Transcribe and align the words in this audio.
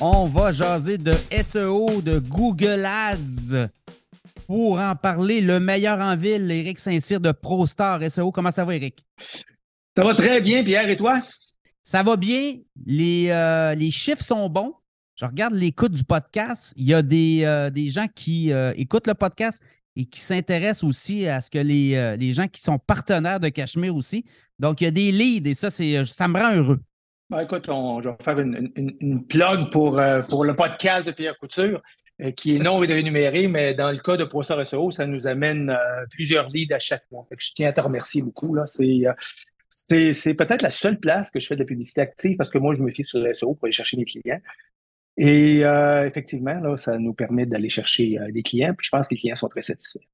On 0.00 0.26
va 0.26 0.52
jaser 0.52 0.98
de 0.98 1.14
SEO, 1.42 2.02
de 2.02 2.18
Google 2.18 2.84
Ads. 2.84 3.70
Pour 4.46 4.78
en 4.78 4.94
parler, 4.94 5.40
le 5.40 5.58
meilleur 5.58 5.98
en 6.00 6.14
ville, 6.16 6.50
Eric 6.50 6.78
Saint-Cyr 6.78 7.18
de 7.18 7.32
ProStar 7.32 8.02
SEO. 8.10 8.30
Comment 8.30 8.50
ça 8.50 8.66
va, 8.66 8.76
Eric? 8.76 9.04
Ça 9.96 10.04
va 10.04 10.14
très 10.14 10.42
bien, 10.42 10.62
Pierre, 10.62 10.88
et 10.90 10.96
toi? 10.96 11.22
Ça 11.82 12.02
va 12.02 12.16
bien. 12.16 12.56
Les, 12.84 13.28
euh, 13.30 13.74
les 13.74 13.90
chiffres 13.90 14.22
sont 14.22 14.50
bons. 14.50 14.74
Je 15.14 15.24
regarde 15.24 15.54
l'écoute 15.54 15.92
du 15.92 16.04
podcast. 16.04 16.74
Il 16.76 16.86
y 16.86 16.92
a 16.92 17.00
des, 17.00 17.44
euh, 17.44 17.70
des 17.70 17.88
gens 17.88 18.06
qui 18.14 18.52
euh, 18.52 18.74
écoutent 18.76 19.06
le 19.06 19.14
podcast 19.14 19.62
et 19.96 20.04
qui 20.04 20.20
s'intéressent 20.20 20.84
aussi 20.84 21.26
à 21.26 21.40
ce 21.40 21.50
que 21.50 21.58
les, 21.58 22.16
les 22.18 22.34
gens 22.34 22.48
qui 22.48 22.60
sont 22.60 22.78
partenaires 22.78 23.40
de 23.40 23.48
Cachemire 23.48 23.96
aussi. 23.96 24.26
Donc, 24.58 24.82
il 24.82 24.84
y 24.84 24.88
a 24.88 24.90
des 24.90 25.10
leads 25.10 25.48
et 25.48 25.54
ça, 25.54 25.70
c'est, 25.70 26.04
ça 26.04 26.28
me 26.28 26.38
rend 26.38 26.54
heureux. 26.54 26.80
Ben, 27.28 27.40
écoute, 27.40 27.64
je 27.66 28.08
vais 28.08 28.16
faire 28.20 28.38
une, 28.38 28.70
une, 28.76 29.26
plug 29.26 29.70
pour, 29.70 30.00
pour 30.28 30.44
le 30.44 30.54
podcast 30.54 31.06
de 31.06 31.12
Pierre 31.12 31.36
Couture, 31.38 31.82
qui 32.36 32.56
est 32.56 32.58
non 32.60 32.78
rémunéré, 32.78 33.48
mais 33.48 33.74
dans 33.74 33.90
le 33.90 33.98
cas 33.98 34.16
de 34.16 34.24
ProStar 34.24 34.64
SEO, 34.64 34.90
ça 34.90 35.06
nous 35.06 35.26
amène 35.26 35.76
plusieurs 36.10 36.48
leads 36.50 36.72
à 36.72 36.78
chaque 36.78 37.04
mois. 37.10 37.26
je 37.36 37.50
tiens 37.52 37.68
à 37.68 37.72
te 37.72 37.80
remercier 37.80 38.22
beaucoup. 38.22 38.54
Là. 38.54 38.62
C'est, 38.66 39.02
c'est, 40.12 40.34
peut-être 40.34 40.62
la 40.62 40.70
seule 40.70 41.00
place 41.00 41.30
que 41.30 41.40
je 41.40 41.46
fais 41.46 41.56
de 41.56 41.60
la 41.60 41.66
publicité 41.66 42.00
active 42.00 42.36
parce 42.36 42.50
que 42.50 42.58
moi, 42.58 42.74
je 42.74 42.82
me 42.82 42.90
fie 42.90 43.04
sur 43.04 43.18
le 43.18 43.32
SEO 43.32 43.54
pour 43.54 43.64
aller 43.64 43.72
chercher 43.72 43.96
mes 43.96 44.04
clients. 44.04 44.40
Et 45.16 45.64
euh, 45.64 46.06
effectivement, 46.06 46.54
là, 46.60 46.76
ça 46.76 46.98
nous 46.98 47.14
permet 47.14 47.46
d'aller 47.46 47.68
chercher 47.68 48.18
euh, 48.18 48.30
des 48.30 48.42
clients. 48.42 48.74
Puis 48.76 48.86
je 48.86 48.90
pense 48.90 49.08
que 49.08 49.14
les 49.14 49.20
clients 49.20 49.36
sont 49.36 49.48
très 49.48 49.62
satisfaits. 49.62 50.04